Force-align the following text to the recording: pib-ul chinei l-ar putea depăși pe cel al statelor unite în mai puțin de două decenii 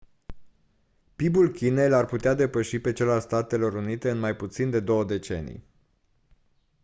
pib-ul 1.15 1.51
chinei 1.51 1.89
l-ar 1.89 2.05
putea 2.05 2.33
depăși 2.33 2.79
pe 2.79 2.93
cel 2.93 3.09
al 3.09 3.19
statelor 3.19 3.73
unite 3.73 4.09
în 4.09 4.19
mai 4.19 4.35
puțin 4.35 4.69
de 4.69 4.79
două 4.79 5.03
decenii 5.05 5.63